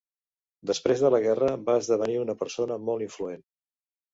Després 0.69 1.03
de 1.03 1.11
la 1.15 1.19
guerra 1.25 1.51
va 1.67 1.75
esdevenir 1.81 2.17
una 2.25 2.37
persona 2.41 2.81
molt 2.89 3.07
influent. 3.09 3.45